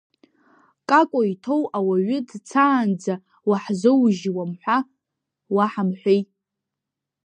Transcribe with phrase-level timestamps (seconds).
[0.89, 3.15] Како иҭоу ауаҩы дцаанӡа
[3.49, 4.77] уаҳзоужьуам ҳәа
[5.53, 6.21] уаҳамҳәеи!